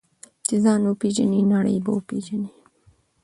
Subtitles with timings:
[0.45, 2.49] چې ځان وپېژنې، نړۍ به وپېژنې.